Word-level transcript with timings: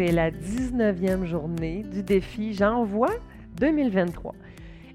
C'est 0.00 0.12
la 0.12 0.30
19e 0.30 1.26
journée 1.26 1.82
du 1.82 2.02
défi 2.02 2.54
J'envoie 2.54 3.12
2023. 3.58 4.34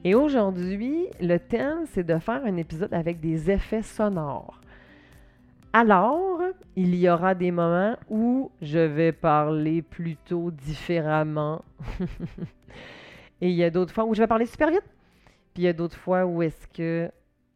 Et 0.04 0.16
aujourd'hui, 0.16 1.06
le 1.22 1.38
thème, 1.38 1.86
c'est 1.92 2.04
de 2.04 2.18
faire 2.18 2.44
un 2.44 2.58
épisode 2.58 2.92
avec 2.92 3.20
des 3.20 3.52
effets 3.52 3.84
sonores. 3.84 4.60
Alors, 5.74 6.42
il 6.76 6.96
y 6.96 7.08
aura 7.08 7.36
des 7.36 7.52
moments 7.52 7.96
où 8.10 8.50
je 8.64 8.80
vais 8.80 9.12
parler 9.12 9.84
plutôt 9.84 10.50
différemment. 10.50 11.64
Et 13.42 13.50
il 13.52 13.56
y 13.56 13.64
a 13.64 13.70
d'autres 13.70 13.94
fois 13.94 14.06
où 14.06 14.16
je 14.16 14.24
vais 14.24 14.28
parler 14.28 14.48
super 14.48 14.72
vite. 14.72 14.90
Puis 15.54 15.62
il 15.62 15.66
y 15.66 15.68
a 15.68 15.74
d'autres 15.74 16.00
fois 16.00 16.26
où 16.26 16.42
est-ce 16.42 16.68
que 16.70 17.12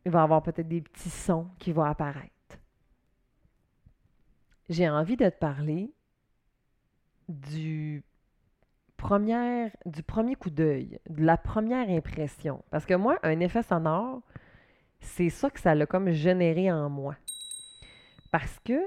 il 0.05 0.11
va 0.11 0.20
y 0.20 0.23
avoir 0.23 0.43
peut-être 0.43 0.68
des 0.68 0.81
petits 0.81 1.09
sons 1.09 1.47
qui 1.57 1.71
vont 1.71 1.81
apparaître. 1.81 2.29
J'ai 4.70 4.88
envie 4.88 5.18
de 5.18 5.27
te 5.27 5.39
parler 5.39 5.91
du, 7.30 8.04
du 9.85 10.04
premier 10.04 10.35
coup 10.35 10.49
d'œil, 10.49 10.99
de 11.09 11.23
la 11.23 11.38
première 11.38 11.90
impression. 11.90 12.63
Parce 12.71 12.85
que 12.85 12.95
moi, 12.95 13.17
un 13.23 13.40
effet 13.40 13.63
sonore, 13.63 14.21
c'est 14.99 15.30
ça 15.30 15.49
que 15.49 15.59
ça 15.59 15.76
l'a 15.76 15.85
comme 15.85 16.12
généré 16.12 16.71
en 16.71 16.90
moi. 16.90 17.16
Parce 18.31 18.59
que 18.66 18.80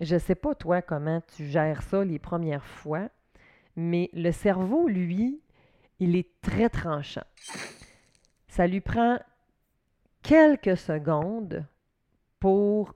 je 0.00 0.18
sais 0.18 0.34
pas 0.34 0.54
toi 0.54 0.82
comment 0.82 1.22
tu 1.34 1.46
gères 1.46 1.82
ça 1.82 2.04
les 2.04 2.18
premières 2.18 2.66
fois, 2.66 3.08
mais 3.76 4.10
le 4.12 4.32
cerveau, 4.32 4.88
lui, 4.88 5.40
il 6.00 6.16
est 6.16 6.40
très 6.40 6.68
tranchant. 6.68 7.24
Ça 8.48 8.66
lui 8.66 8.80
prend 8.80 9.18
quelques 10.22 10.76
secondes 10.76 11.64
pour 12.40 12.94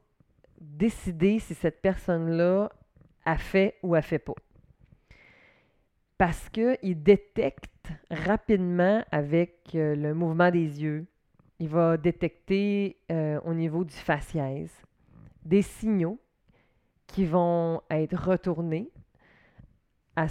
décider 0.61 1.39
si 1.39 1.55
cette 1.55 1.81
personne-là 1.81 2.71
a 3.25 3.39
fait 3.39 3.77
ou 3.83 3.95
a 3.95 4.03
fait 4.03 4.19
pas. 4.19 4.35
Parce 6.19 6.49
qu'il 6.49 7.03
détecte 7.03 7.93
rapidement 8.11 9.05
avec 9.11 9.75
euh, 9.75 9.95
le 9.95 10.15
mouvement 10.15 10.51
des 10.51 10.83
yeux, 10.83 11.07
il 11.59 11.69
va 11.69 11.97
détecter 11.97 12.97
euh, 13.11 13.39
au 13.45 13.53
niveau 13.53 13.85
du 13.85 13.95
faciès 13.95 14.71
des 15.45 15.63
signaux 15.63 16.19
qui 17.07 17.25
vont 17.25 17.83
être 17.91 18.17
retournés 18.17 18.91
à, 20.17 20.27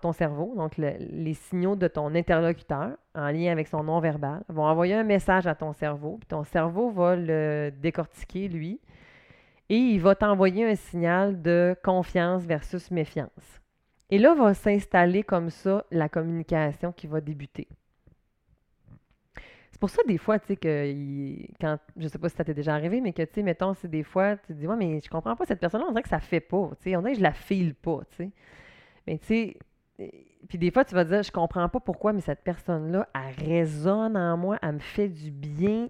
ton 0.00 0.12
cerveau, 0.12 0.54
donc 0.56 0.76
les 0.76 1.34
signaux 1.34 1.74
de 1.74 1.88
ton 1.88 2.14
interlocuteur 2.14 2.96
en 3.14 3.28
lien 3.30 3.50
avec 3.50 3.66
son 3.66 3.82
non-verbal, 3.82 4.44
vont 4.48 4.64
envoyer 4.64 4.94
un 4.94 5.02
message 5.02 5.48
à 5.48 5.56
ton 5.56 5.72
cerveau, 5.72 6.18
puis 6.18 6.28
ton 6.28 6.44
cerveau 6.44 6.90
va 6.90 7.16
le 7.16 7.72
décortiquer, 7.76 8.46
lui, 8.46 8.80
et 9.68 9.76
il 9.76 10.00
va 10.00 10.14
t'envoyer 10.14 10.64
un 10.70 10.76
signal 10.76 11.42
de 11.42 11.76
confiance 11.82 12.44
versus 12.44 12.90
méfiance. 12.92 13.60
Et 14.10 14.18
là 14.18 14.34
va 14.34 14.54
s'installer 14.54 15.22
comme 15.22 15.50
ça 15.50 15.84
la 15.90 16.08
communication 16.08 16.92
qui 16.92 17.06
va 17.06 17.20
débuter. 17.20 17.68
C'est 19.72 19.80
pour 19.80 19.90
ça, 19.90 20.02
des 20.06 20.16
fois, 20.16 20.38
tu 20.38 20.46
sais, 20.46 20.56
que 20.56 21.52
quand, 21.60 21.78
je 21.98 22.08
sais 22.08 22.18
pas 22.18 22.30
si 22.30 22.36
ça 22.36 22.44
t'est 22.44 22.54
déjà 22.54 22.74
arrivé, 22.74 23.02
mais 23.02 23.12
que, 23.12 23.22
tu 23.22 23.34
sais, 23.34 23.42
mettons, 23.42 23.74
c'est 23.74 23.90
des 23.90 24.04
fois, 24.04 24.36
tu 24.38 24.46
te 24.46 24.52
dis, 24.54 24.66
ouais, 24.66 24.76
mais 24.76 25.00
je 25.04 25.10
comprends 25.10 25.36
pas 25.36 25.44
cette 25.44 25.60
personne-là, 25.60 25.86
on 25.88 25.92
dirait 25.92 26.02
que 26.02 26.08
ça 26.08 26.20
fait 26.20 26.40
pas, 26.40 26.70
tu 26.80 26.90
sais, 26.90 26.96
on 26.96 27.00
dirait 27.00 27.12
que 27.12 27.18
je 27.18 27.22
la 27.22 27.34
file 27.34 27.74
pas, 27.74 28.00
tu 28.10 28.16
sais. 28.16 28.30
Mais, 29.06 29.18
tu 29.18 29.26
sais, 29.26 29.56
puis 30.48 30.58
des 30.58 30.70
fois, 30.70 30.84
tu 30.84 30.94
vas 30.94 31.04
dire, 31.04 31.22
je 31.22 31.32
comprends 31.32 31.68
pas 31.68 31.80
pourquoi, 31.80 32.12
mais 32.12 32.20
cette 32.20 32.42
personne-là, 32.42 33.08
elle 33.14 33.46
résonne 33.46 34.16
en 34.16 34.36
moi, 34.36 34.58
elle 34.62 34.74
me 34.74 34.78
fait 34.78 35.08
du 35.08 35.30
bien. 35.30 35.88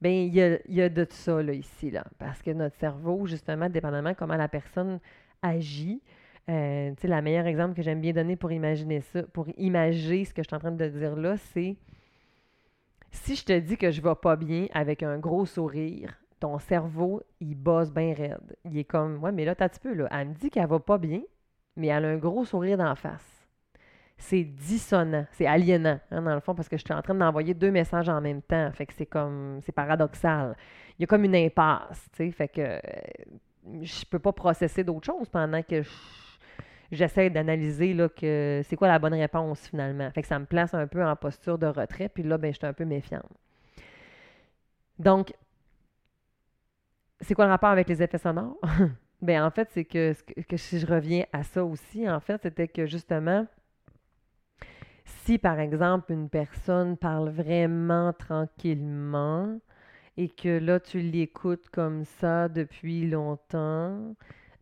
Bien, 0.00 0.12
il 0.12 0.34
y 0.34 0.80
a, 0.80 0.88
de 0.88 1.06
ça, 1.10 1.42
là, 1.42 1.52
ici, 1.52 1.90
là. 1.90 2.04
Parce 2.18 2.40
que 2.42 2.50
notre 2.50 2.76
cerveau, 2.76 3.26
justement, 3.26 3.68
dépendamment 3.68 4.14
comment 4.14 4.36
la 4.36 4.48
personne 4.48 4.98
agit, 5.42 6.00
euh, 6.50 6.94
la 7.04 7.22
meilleure 7.22 7.46
exemple 7.46 7.74
que 7.74 7.82
j'aime 7.82 8.00
bien 8.00 8.12
donner 8.12 8.36
pour 8.36 8.50
imaginer 8.50 9.00
ça, 9.00 9.22
pour 9.22 9.46
imaginer 9.56 10.24
ce 10.24 10.34
que 10.34 10.42
je 10.42 10.48
suis 10.48 10.56
en 10.56 10.58
train 10.58 10.72
de 10.72 10.88
dire 10.88 11.16
là, 11.16 11.36
c'est 11.36 11.76
si 13.12 13.36
je 13.36 13.44
te 13.44 13.58
dis 13.58 13.76
que 13.76 13.90
je 13.90 14.00
vais 14.00 14.14
pas 14.20 14.36
bien 14.36 14.66
avec 14.72 15.02
un 15.02 15.18
gros 15.18 15.46
sourire, 15.46 16.14
ton 16.38 16.58
cerveau, 16.58 17.22
il 17.40 17.54
bosse 17.54 17.92
bien 17.92 18.14
raide. 18.14 18.56
Il 18.64 18.78
est 18.78 18.84
comme, 18.84 19.22
ouais, 19.22 19.32
mais 19.32 19.44
là, 19.44 19.54
t'as 19.54 19.66
un 19.66 19.68
petit 19.68 19.80
peu, 19.80 19.92
là. 19.94 20.08
Elle 20.10 20.28
me 20.28 20.34
dit 20.34 20.50
qu'elle 20.50 20.66
va 20.66 20.78
pas 20.78 20.98
bien, 20.98 21.20
mais 21.76 21.88
elle 21.88 22.04
a 22.04 22.08
un 22.08 22.16
gros 22.16 22.44
sourire 22.44 22.78
d'en 22.78 22.94
face. 22.94 23.46
C'est 24.16 24.44
dissonant, 24.44 25.26
c'est 25.32 25.46
aliénant, 25.46 25.98
hein, 26.10 26.22
dans 26.22 26.34
le 26.34 26.40
fond, 26.40 26.54
parce 26.54 26.68
que 26.68 26.76
je 26.76 26.84
suis 26.84 26.92
en 26.92 27.02
train 27.02 27.14
d'envoyer 27.14 27.54
deux 27.54 27.70
messages 27.70 28.08
en 28.08 28.20
même 28.20 28.42
temps. 28.42 28.70
Fait 28.72 28.86
que 28.86 28.92
c'est 28.94 29.06
comme, 29.06 29.60
c'est 29.62 29.72
paradoxal. 29.72 30.56
Il 30.98 31.02
y 31.02 31.04
a 31.04 31.06
comme 31.06 31.24
une 31.24 31.36
impasse, 31.36 32.08
tu 32.12 32.24
sais, 32.24 32.30
fait 32.30 32.48
que 32.48 32.60
euh, 32.60 32.80
je 33.82 34.04
peux 34.04 34.18
pas 34.18 34.32
processer 34.32 34.84
d'autres 34.84 35.06
choses 35.06 35.28
pendant 35.28 35.62
que 35.62 35.82
j'essaie 36.90 37.30
d'analyser 37.30 37.94
là, 37.94 38.08
que 38.08 38.62
c'est 38.64 38.76
quoi 38.76 38.88
la 38.88 38.98
bonne 38.98 39.14
réponse 39.14 39.66
finalement. 39.68 40.10
Fait 40.10 40.22
que 40.22 40.28
ça 40.28 40.38
me 40.38 40.46
place 40.46 40.74
un 40.74 40.86
peu 40.86 41.04
en 41.04 41.16
posture 41.16 41.58
de 41.58 41.66
retrait, 41.66 42.08
puis 42.08 42.22
là, 42.22 42.38
ben, 42.38 42.52
je 42.52 42.58
suis 42.58 42.66
un 42.66 42.72
peu 42.72 42.84
méfiante. 42.84 43.30
Donc, 44.98 45.32
c'est 47.20 47.34
quoi 47.34 47.46
le 47.46 47.50
rapport 47.50 47.70
avec 47.70 47.88
les 47.88 48.02
effets 48.02 48.18
sonores? 48.18 48.58
ben 49.22 49.44
en 49.44 49.50
fait, 49.50 49.68
c'est 49.72 49.84
que, 49.84 50.14
que, 50.48 50.56
si 50.56 50.78
je 50.78 50.86
reviens 50.86 51.24
à 51.32 51.42
ça 51.42 51.64
aussi, 51.64 52.08
en 52.08 52.20
fait, 52.20 52.42
c'était 52.42 52.68
que 52.68 52.86
justement, 52.86 53.46
si 55.04 55.38
par 55.38 55.58
exemple 55.58 56.12
une 56.12 56.28
personne 56.28 56.96
parle 56.96 57.30
vraiment 57.30 58.12
tranquillement 58.12 59.58
et 60.16 60.28
que 60.28 60.58
là 60.58 60.80
tu 60.80 61.00
l'écoutes 61.00 61.68
comme 61.70 62.04
ça 62.04 62.48
depuis 62.48 63.08
longtemps, 63.08 64.14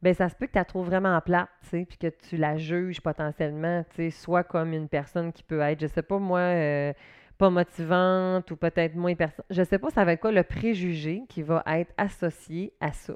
ben 0.02 0.14
ça 0.14 0.28
se 0.28 0.34
peut 0.34 0.46
que 0.46 0.52
tu 0.52 0.58
la 0.58 0.64
trouves 0.64 0.86
vraiment 0.86 1.20
plate, 1.20 1.48
tu 1.62 1.68
sais, 1.68 1.84
puis 1.84 1.98
que 1.98 2.08
tu 2.08 2.36
la 2.36 2.56
juges 2.56 3.00
potentiellement, 3.00 3.84
tu 3.90 3.96
sais, 3.96 4.10
soit 4.10 4.44
comme 4.44 4.72
une 4.72 4.88
personne 4.88 5.32
qui 5.32 5.42
peut 5.42 5.60
être, 5.60 5.80
je 5.80 5.86
sais 5.86 6.02
pas 6.02 6.18
moi, 6.18 6.40
euh, 6.40 6.92
pas 7.36 7.50
motivante 7.50 8.50
ou 8.50 8.56
peut-être 8.56 8.94
moins 8.96 9.14
personne. 9.14 9.44
Je 9.50 9.62
sais 9.62 9.78
pas, 9.78 9.90
ça 9.90 10.04
va 10.04 10.12
être 10.12 10.20
quoi 10.20 10.32
le 10.32 10.42
préjugé 10.42 11.22
qui 11.28 11.42
va 11.42 11.62
être 11.66 11.92
associé 11.96 12.72
à 12.80 12.92
ça. 12.92 13.14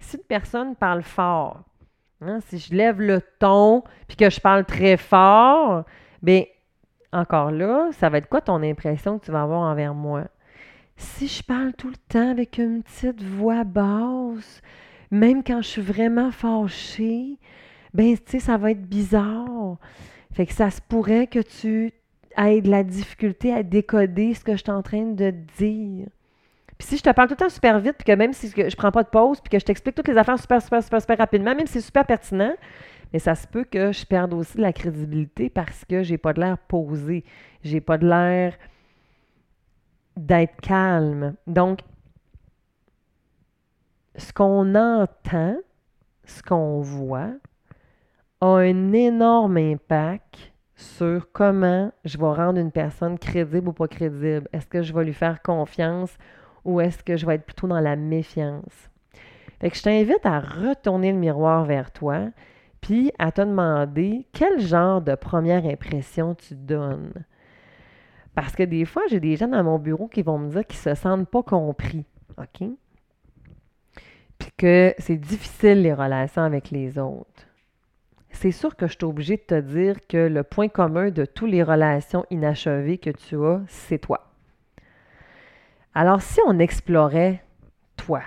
Si 0.00 0.16
une 0.16 0.22
personne 0.24 0.76
parle 0.76 1.02
fort, 1.02 1.62
hein, 2.20 2.40
si 2.40 2.58
je 2.58 2.74
lève 2.74 3.00
le 3.00 3.20
ton 3.38 3.82
puis 4.08 4.16
que 4.16 4.30
je 4.30 4.40
parle 4.40 4.64
très 4.64 4.96
fort, 4.96 5.84
bien, 6.22 6.44
encore 7.12 7.50
là, 7.50 7.88
ça 7.92 8.08
va 8.08 8.18
être 8.18 8.28
quoi 8.28 8.40
ton 8.40 8.62
impression 8.62 9.18
que 9.18 9.26
tu 9.26 9.32
vas 9.32 9.42
avoir 9.42 9.60
envers 9.60 9.94
moi? 9.94 10.24
Si 10.96 11.28
je 11.28 11.42
parle 11.42 11.74
tout 11.74 11.88
le 11.88 11.96
temps 12.08 12.30
avec 12.30 12.58
une 12.58 12.82
petite 12.82 13.22
voix 13.22 13.64
basse, 13.64 14.62
même 15.10 15.42
quand 15.42 15.62
je 15.62 15.68
suis 15.68 15.82
vraiment 15.82 16.30
fâchée, 16.30 17.38
ben, 17.94 18.16
tu 18.16 18.22
sais, 18.26 18.38
ça 18.38 18.56
va 18.56 18.72
être 18.72 18.82
bizarre. 18.82 19.78
Fait 20.32 20.46
que 20.46 20.52
ça 20.52 20.70
se 20.70 20.80
pourrait 20.80 21.26
que 21.26 21.38
tu 21.38 21.92
aies 22.36 22.60
de 22.60 22.70
la 22.70 22.82
difficulté 22.84 23.52
à 23.52 23.62
décoder 23.62 24.34
ce 24.34 24.44
que 24.44 24.52
je 24.52 24.62
suis 24.62 24.70
en 24.70 24.82
train 24.82 25.04
de 25.04 25.30
dire. 25.58 26.06
Puis 26.78 26.88
si 26.88 26.96
je 26.98 27.02
te 27.02 27.10
parle 27.10 27.28
tout 27.28 27.34
le 27.34 27.44
temps 27.44 27.48
super 27.48 27.80
vite, 27.80 27.94
puis 27.96 28.04
que 28.04 28.12
même 28.12 28.34
si 28.34 28.48
je 28.48 28.76
prends 28.76 28.92
pas 28.92 29.02
de 29.02 29.08
pause, 29.08 29.40
puis 29.40 29.48
que 29.48 29.58
je 29.58 29.64
t'explique 29.64 29.94
toutes 29.94 30.08
les 30.08 30.18
affaires 30.18 30.38
super, 30.38 30.60
super, 30.60 30.82
super, 30.82 31.00
super 31.00 31.18
rapidement, 31.18 31.54
même 31.54 31.66
si 31.66 31.74
c'est 31.74 31.80
super 31.80 32.04
pertinent, 32.04 32.52
mais 33.12 33.18
ça 33.18 33.34
se 33.34 33.46
peut 33.46 33.64
que 33.64 33.92
je 33.92 34.04
perde 34.04 34.34
aussi 34.34 34.58
la 34.58 34.72
crédibilité 34.72 35.48
parce 35.48 35.84
que 35.84 36.02
j'ai 36.02 36.18
pas 36.18 36.34
de 36.34 36.40
l'air 36.40 36.58
posé. 36.58 37.24
J'ai 37.62 37.80
pas 37.80 37.96
de 37.96 38.06
l'air 38.06 38.54
d'être 40.16 40.60
calme. 40.60 41.34
Donc, 41.46 41.80
ce 44.16 44.32
qu'on 44.32 44.74
entend, 44.74 45.56
ce 46.24 46.42
qu'on 46.42 46.80
voit, 46.80 47.32
a 48.40 48.46
un 48.46 48.92
énorme 48.92 49.56
impact 49.56 50.52
sur 50.74 51.30
comment 51.32 51.90
je 52.04 52.18
vais 52.18 52.24
rendre 52.24 52.58
une 52.58 52.72
personne 52.72 53.18
crédible 53.18 53.68
ou 53.68 53.72
pas 53.72 53.88
crédible. 53.88 54.48
Est-ce 54.52 54.66
que 54.66 54.82
je 54.82 54.92
vais 54.92 55.04
lui 55.04 55.14
faire 55.14 55.42
confiance 55.42 56.16
ou 56.64 56.80
est-ce 56.80 57.02
que 57.02 57.16
je 57.16 57.24
vais 57.26 57.36
être 57.36 57.46
plutôt 57.46 57.66
dans 57.66 57.80
la 57.80 57.96
méfiance? 57.96 58.90
Fait 59.60 59.70
que 59.70 59.76
je 59.76 59.82
t'invite 59.82 60.24
à 60.26 60.40
retourner 60.40 61.12
le 61.12 61.18
miroir 61.18 61.64
vers 61.64 61.90
toi, 61.90 62.28
puis 62.82 63.10
à 63.18 63.32
te 63.32 63.40
demander 63.40 64.26
quel 64.32 64.60
genre 64.60 65.00
de 65.00 65.14
première 65.14 65.64
impression 65.64 66.34
tu 66.34 66.54
donnes. 66.54 67.12
Parce 68.34 68.54
que 68.54 68.64
des 68.64 68.84
fois, 68.84 69.02
j'ai 69.08 69.20
des 69.20 69.36
gens 69.36 69.48
dans 69.48 69.64
mon 69.64 69.78
bureau 69.78 70.08
qui 70.08 70.22
vont 70.22 70.38
me 70.38 70.50
dire 70.50 70.66
qu'ils 70.66 70.90
ne 70.90 70.94
se 70.94 71.00
sentent 71.00 71.30
pas 71.30 71.42
compris. 71.42 72.04
OK? 72.36 72.68
Que 74.56 74.94
c'est 74.98 75.16
difficile 75.16 75.82
les 75.82 75.92
relations 75.92 76.42
avec 76.42 76.70
les 76.70 76.98
autres. 76.98 77.46
C'est 78.30 78.52
sûr 78.52 78.76
que 78.76 78.86
je 78.86 78.92
suis 78.92 79.04
obligée 79.04 79.36
de 79.36 79.42
te 79.42 79.60
dire 79.60 79.96
que 80.06 80.16
le 80.28 80.42
point 80.42 80.68
commun 80.68 81.10
de 81.10 81.24
toutes 81.24 81.50
les 81.50 81.62
relations 81.62 82.24
inachevées 82.30 82.98
que 82.98 83.10
tu 83.10 83.42
as, 83.44 83.60
c'est 83.66 83.98
toi. 83.98 84.26
Alors, 85.94 86.20
si 86.20 86.40
on 86.46 86.58
explorait 86.58 87.42
toi, 87.96 88.20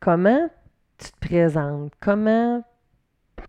comment 0.00 0.48
tu 0.98 1.10
te 1.12 1.26
présentes, 1.26 1.92
comment 2.00 2.64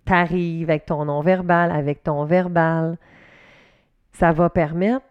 tu 0.05 0.13
arrives 0.13 0.69
avec 0.69 0.85
ton 0.85 1.05
non-verbal, 1.05 1.71
avec 1.71 2.03
ton 2.03 2.25
verbal, 2.25 2.97
ça 4.11 4.33
va 4.33 4.49
permettre 4.49 5.05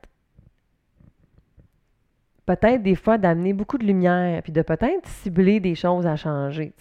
peut-être 2.47 2.83
des 2.83 2.95
fois 2.95 3.19
d'amener 3.19 3.53
beaucoup 3.53 3.79
de 3.79 3.85
lumière, 3.87 4.43
puis 4.43 4.53
de 4.53 4.63
peut-être 4.63 5.07
cibler 5.09 5.61
des 5.61 5.75
choses 5.75 6.07
à 6.07 6.17
changer. 6.17 6.73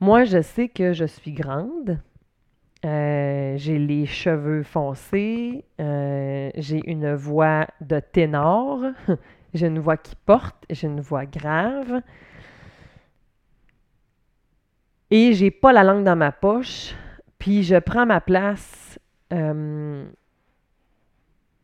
Moi, 0.00 0.24
je 0.24 0.42
sais 0.42 0.68
que 0.68 0.92
je 0.92 1.04
suis 1.04 1.32
grande, 1.32 1.98
Euh, 2.84 3.54
j'ai 3.58 3.78
les 3.78 4.06
cheveux 4.06 4.64
foncés. 4.64 5.64
Euh, 5.80 6.50
j'ai 6.56 6.80
une 6.90 7.14
voix 7.14 7.68
de 7.80 8.00
ténor. 8.00 8.80
j'ai 9.54 9.68
une 9.68 9.78
voix 9.78 9.96
qui 9.96 10.16
porte. 10.26 10.64
J'ai 10.68 10.88
une 10.88 11.00
voix 11.00 11.24
grave. 11.26 12.02
Et 15.10 15.32
j'ai 15.34 15.50
pas 15.50 15.72
la 15.72 15.84
langue 15.84 16.04
dans 16.04 16.16
ma 16.16 16.32
poche. 16.32 16.94
Puis 17.38 17.62
je 17.62 17.76
prends 17.76 18.06
ma 18.06 18.20
place, 18.20 18.98
euh, 19.32 20.04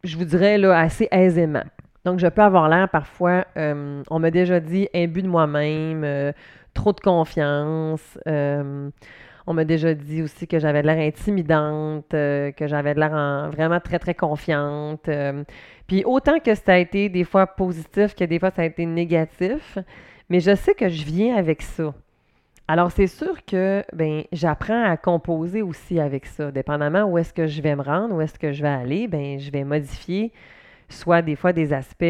je 0.05 0.17
vous 0.17 0.25
dirais, 0.25 0.59
là, 0.59 0.79
assez 0.79 1.09
aisément. 1.11 1.65
Donc, 2.05 2.19
je 2.19 2.27
peux 2.27 2.43
avoir 2.43 2.69
l'air 2.69 2.89
parfois, 2.89 3.45
on 3.57 4.19
m'a 4.19 4.31
déjà 4.31 4.61
dit, 4.61 4.89
imbu 4.95 5.23
de 5.23 5.29
moi-même, 5.29 6.33
trop 6.73 6.93
de 6.93 7.01
confiance. 7.01 8.19
On 9.51 9.55
m'a 9.55 9.65
déjà 9.65 9.95
dit 9.95 10.21
aussi 10.21 10.47
que 10.47 10.59
j'avais 10.59 10.83
l'air 10.83 10.99
intimidante, 10.99 12.13
euh, 12.13 12.53
que 12.53 12.67
j'avais 12.67 12.93
l'air 12.93 13.49
vraiment 13.51 13.81
très, 13.81 13.99
très 13.99 14.13
confiante. 14.13 15.09
Euh. 15.09 15.43
puis 15.87 16.05
autant 16.05 16.39
que 16.39 16.55
ça 16.55 16.75
a 16.75 16.77
été 16.77 17.09
des 17.09 17.25
fois 17.25 17.47
positif 17.47 18.15
que 18.15 18.25
des 18.25 18.39
fois 18.39 18.51
ça 18.51 18.61
a 18.61 18.67
été 18.67 18.85
négatif, 18.85 19.79
mais 20.29 20.41
je 20.41 20.55
sais 20.55 20.75
que 20.75 20.91
je 20.91 21.03
viens 21.03 21.35
avec 21.35 21.63
ça. 21.63 21.95
Alors, 22.71 22.93
c'est 22.93 23.07
sûr 23.07 23.47
que 23.47 23.83
ben, 23.95 24.25
j'apprends 24.31 24.85
à 24.85 24.99
composer 24.99 25.63
aussi 25.63 25.99
avec 25.99 26.27
ça. 26.27 26.53
Dépendamment 26.53 27.05
où 27.05 27.17
est-ce 27.17 27.33
que 27.33 27.47
je 27.47 27.63
vais 27.63 27.75
me 27.75 27.83
rendre, 27.83 28.15
où 28.15 28.21
est-ce 28.21 28.39
que 28.39 28.53
je 28.53 28.61
vais 28.61 28.69
aller, 28.69 29.09
ben, 29.09 29.39
je 29.39 29.51
vais 29.51 29.65
modifier 29.65 30.33
soit 30.91 31.23
des 31.23 31.35
fois 31.35 31.55
des 31.55 31.73
aspects 31.73 32.05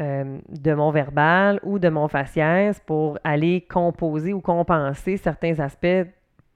euh, 0.00 0.38
de 0.50 0.74
mon 0.74 0.90
verbal 0.90 1.60
ou 1.62 1.78
de 1.78 1.88
mon 1.88 2.08
faciès 2.08 2.78
pour 2.84 3.18
aller 3.24 3.62
composer 3.62 4.34
ou 4.34 4.42
compenser 4.42 5.16
certains 5.16 5.58
aspects 5.60 6.04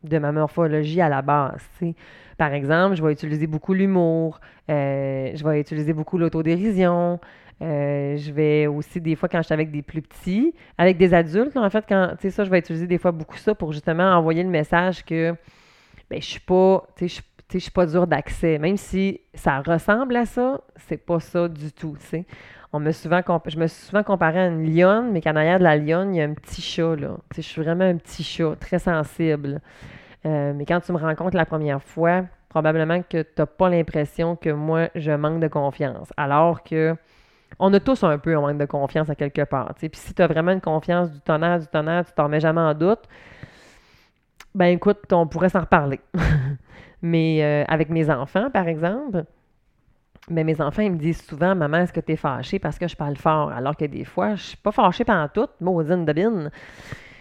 de 0.05 0.19
ma 0.19 0.33
morphologie 0.33 1.01
à 1.01 1.09
la 1.09 1.23
base. 1.23 1.67
Par 2.37 2.53
exemple, 2.53 2.97
je 2.97 3.03
vais 3.03 3.13
utiliser 3.13 3.47
beaucoup 3.47 3.75
l'humour, 3.75 4.41
euh, 4.71 5.33
je 5.35 5.45
vais 5.45 5.61
utiliser 5.61 5.93
beaucoup 5.93 6.19
l'autodérision. 6.19 7.19
Euh, 7.61 8.17
je 8.17 8.31
vais 8.31 8.69
aussi, 8.69 9.01
des 9.01 9.17
fois, 9.17 9.29
quand 9.29 9.39
je 9.39 9.47
suis 9.47 9.53
avec 9.53 9.73
des 9.73 9.83
plus 9.83 10.03
petits, 10.03 10.55
avec 10.77 10.97
des 10.97 11.13
adultes, 11.13 11.57
en 11.57 11.69
fait, 11.71 11.85
quand, 11.89 12.11
tu 12.13 12.23
sais, 12.23 12.31
ça, 12.31 12.45
je 12.45 12.51
vais 12.51 12.61
utiliser 12.61 12.87
des 12.87 12.99
fois 12.99 13.11
beaucoup 13.11 13.37
ça 13.37 13.55
pour 13.55 13.73
justement 13.73 14.13
envoyer 14.13 14.45
le 14.45 14.49
message 14.49 15.05
que, 15.05 15.35
ben, 16.09 16.21
je 16.21 16.27
suis 16.27 16.41
pas, 16.41 16.87
tu 16.97 17.09
sais, 17.09 17.17
je 17.17 17.23
pas 17.75 17.87
dur 17.87 18.07
d'accès. 18.07 18.59
Même 18.59 18.77
si 18.77 19.21
ça 19.35 19.61
ressemble 19.61 20.17
à 20.17 20.27
ça, 20.27 20.61
c'est 20.77 20.99
pas 20.99 21.21
ça 21.21 21.49
du 21.49 21.73
tout. 21.73 21.97
On 22.73 22.81
me 22.81 22.93
souvent 22.93 23.23
je 23.47 23.59
me 23.59 23.67
suis 23.67 23.87
souvent 23.87 24.03
comparé 24.03 24.41
à 24.41 24.47
une 24.47 24.75
lionne, 24.75 25.11
mais 25.13 25.21
qu'en 25.23 25.37
arrière 25.37 25.59
de 25.59 25.65
la 25.65 25.77
lionne, 25.77 26.15
il 26.15 26.19
y 26.19 26.21
a 26.21 26.25
un 26.25 26.35
petit 26.35 26.61
chat, 26.61 26.97
là. 26.97 27.17
je 27.35 27.41
suis 27.41 27.63
vraiment 27.63 27.85
un 27.85 27.97
petit 27.97 28.23
chat, 28.23 28.57
très 28.61 28.79
sensible. 28.79 29.61
Euh, 30.27 30.53
mais 30.55 30.67
quand 30.67 30.81
tu 30.81 30.93
me 30.93 30.99
rencontres 30.99 31.37
la 31.37 31.47
première 31.47 31.83
fois, 31.83 32.25
probablement 32.49 33.03
que 33.03 33.23
tu 33.23 33.31
n'as 33.39 33.47
pas 33.47 33.69
l'impression 33.71 34.37
que 34.37 34.51
moi, 34.51 34.89
je 34.95 35.13
manque 35.13 35.41
de 35.41 35.49
confiance. 35.49 36.13
Alors 36.17 36.63
que 36.63 36.95
on 37.59 37.73
a 37.73 37.81
tous 37.81 38.05
un 38.05 38.19
peu 38.19 38.37
un 38.37 38.41
manque 38.41 38.59
de 38.59 38.67
confiance 38.67 39.09
à 39.09 39.15
quelque 39.15 39.43
part. 39.43 39.75
Puis 39.75 39.91
si 39.95 40.15
tu 40.15 40.23
as 40.23 40.27
vraiment 40.27 40.53
une 40.53 40.61
confiance 40.61 41.11
du 41.11 41.21
tonnerre, 41.21 41.61
du 41.61 41.67
tonnerre, 41.67 42.05
tu 42.05 42.13
t'en 42.13 42.25
remets 42.25 42.41
jamais 42.41 42.61
en 42.61 42.75
doute, 42.75 43.05
ben 44.55 44.67
écoute, 44.67 44.99
on 45.13 45.27
pourrait 45.27 45.49
s'en 45.49 45.61
reparler. 45.61 46.01
mais 47.03 47.43
euh, 47.43 47.65
avec 47.69 47.91
mes 47.91 48.11
enfants, 48.11 48.51
par 48.51 48.69
exemple, 48.69 49.25
mais 50.31 50.45
mes 50.45 50.61
enfants, 50.61 50.83
ils 50.83 50.93
me 50.93 50.99
disent 50.99 51.23
souvent, 51.23 51.55
maman, 51.55 51.79
est-ce 51.79 51.93
que 51.93 52.01
tu 52.01 52.13
es 52.13 52.17
fâchée 52.17 52.59
parce 52.59 52.79
que 52.79 52.87
je 52.87 52.97
parle 52.97 53.17
fort? 53.17 53.51
Alors 53.51 53.77
que 53.77 53.85
des 53.85 54.05
fois, 54.05 54.35
je 54.35 54.43
suis 54.43 54.57
pas 54.57 54.73
fâchée 54.73 55.05
pendant 55.05 55.29
tout, 55.29 55.49
maudine 55.61 56.05
de 56.05 56.13
bine. 56.13 56.51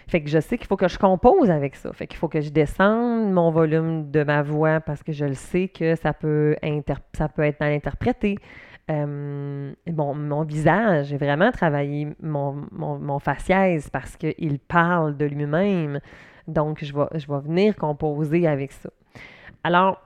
Fait 0.08 0.22
que 0.24 0.30
je 0.30 0.40
sais 0.40 0.58
qu'il 0.58 0.68
faut 0.68 0.78
que 0.78 0.88
je 0.88 0.98
compose 0.98 1.50
avec 1.52 1.76
ça. 1.76 1.92
Fait 1.92 2.08
qu'il 2.08 2.18
faut 2.18 2.30
que 2.30 2.40
je 2.40 2.50
descende 2.50 3.32
mon 3.32 3.52
volume 3.52 4.10
de 4.10 4.24
ma 4.24 4.42
voix 4.42 4.80
parce 4.80 5.04
que 5.04 5.12
je 5.12 5.26
le 5.26 5.34
sais 5.34 5.68
que 5.68 5.96
ça 5.96 6.14
peut, 6.14 6.56
ça 7.14 7.28
peut 7.28 7.44
être 7.44 7.60
mal 7.60 7.74
interprété. 7.74 8.38
Euh, 8.90 9.74
bon, 9.88 10.16
mon 10.16 10.44
visage, 10.44 11.08
j'ai 11.08 11.18
vraiment 11.18 11.52
travaillé 11.52 12.08
mon, 12.22 12.66
mon, 12.72 13.00
mon 13.00 13.20
faciès 13.20 13.90
parce 13.90 14.16
qu'il 14.16 14.60
parle 14.60 15.18
de 15.18 15.26
lui-même. 15.26 16.00
Donc, 16.48 16.82
je 16.82 16.94
vais, 16.94 17.20
je 17.20 17.28
vais 17.28 17.40
venir 17.42 17.76
composer 17.76 18.48
avec 18.48 18.72
ça. 18.72 18.90
Alors, 19.68 20.02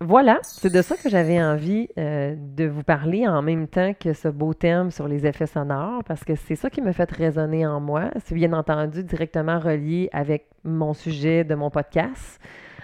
voilà, 0.00 0.38
c'est 0.44 0.72
de 0.72 0.80
ça 0.80 0.96
que 0.96 1.08
j'avais 1.08 1.42
envie 1.42 1.88
euh, 1.98 2.36
de 2.38 2.66
vous 2.66 2.84
parler 2.84 3.26
en 3.26 3.42
même 3.42 3.66
temps 3.66 3.94
que 3.94 4.12
ce 4.12 4.28
beau 4.28 4.54
thème 4.54 4.92
sur 4.92 5.08
les 5.08 5.26
effets 5.26 5.48
sonores, 5.48 6.04
parce 6.04 6.22
que 6.22 6.36
c'est 6.36 6.54
ça 6.54 6.70
qui 6.70 6.80
me 6.80 6.92
fait 6.92 7.10
résonner 7.10 7.66
en 7.66 7.80
moi. 7.80 8.12
C'est 8.24 8.36
bien 8.36 8.52
entendu 8.52 9.02
directement 9.02 9.58
relié 9.58 10.08
avec 10.12 10.46
mon 10.62 10.94
sujet 10.94 11.42
de 11.42 11.56
mon 11.56 11.68
podcast. 11.68 12.40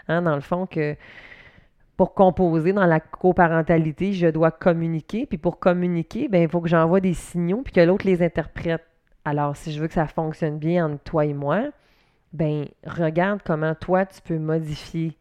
Hein, 0.09 0.23
dans 0.23 0.35
le 0.35 0.41
fond, 0.41 0.67
que 0.67 0.97
pour 1.97 2.15
composer 2.15 2.73
dans 2.73 2.87
la 2.87 2.99
coparentalité, 2.99 4.13
je 4.13 4.27
dois 4.27 4.51
communiquer. 4.51 5.25
Puis 5.25 5.39
pour 5.39 5.61
communiquer, 5.61 6.27
ben, 6.27 6.43
il 6.43 6.49
faut 6.49 6.61
que 6.61 6.69
j'envoie 6.69 6.99
des 6.99 7.15
signaux 7.15 7.63
puis 7.63 7.73
que 7.73 7.81
l'autre 7.81 8.09
les 8.09 8.25
interprète. 8.25 8.83
Alors, 9.25 9.57
si 9.57 9.71
je 9.71 9.81
veux 9.81 9.87
que 9.87 9.95
ça 9.95 10.09
fonctionne 10.09 10.59
bien 10.59 10.87
entre 10.87 11.05
toi 11.05 11.25
et 11.27 11.33
moi, 11.33 11.67
ben 12.33 12.67
regarde 12.85 13.41
comment 13.47 13.77
toi 13.77 14.05
tu 14.05 14.21
peux 14.21 14.39
modifier 14.39 15.17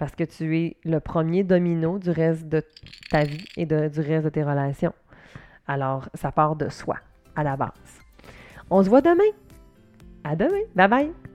parce 0.00 0.16
que 0.16 0.24
tu 0.24 0.56
es 0.56 0.76
le 0.84 0.98
premier 0.98 1.44
domino 1.44 1.98
du 1.98 2.10
reste 2.10 2.48
de 2.48 2.64
ta 3.10 3.24
vie 3.24 3.44
et 3.58 3.66
du 3.66 3.74
reste 3.74 4.24
de 4.24 4.30
tes 4.30 4.42
relations. 4.42 4.94
Alors, 5.68 6.08
ça 6.14 6.32
part 6.32 6.56
de 6.56 6.70
soi, 6.70 6.96
à 7.36 7.44
la 7.44 7.58
base. 7.58 8.00
On 8.70 8.82
se 8.82 8.88
voit 8.88 9.02
demain. 9.02 9.30
À 10.24 10.34
demain. 10.34 10.64
Bye 10.74 10.88
bye. 10.88 11.29